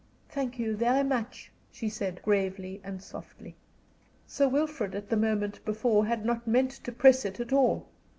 "Thank 0.29 0.57
you 0.57 0.75
very 0.75 1.03
much," 1.03 1.51
she 1.71 1.87
said, 1.87 2.23
gravely 2.23 2.81
and 2.83 3.03
softly. 3.03 3.53
Sir 4.25 4.47
Wilfrid 4.49 4.95
at 4.95 5.09
the 5.09 5.15
moment 5.15 5.63
before 5.63 6.07
had 6.07 6.25
not 6.25 6.47
meant 6.47 6.71
to 6.71 6.91
press 6.91 7.23
it 7.23 7.39
at 7.39 7.53
all. 7.53 7.85